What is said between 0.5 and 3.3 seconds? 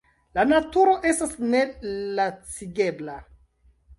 naturo estas nelacigebla.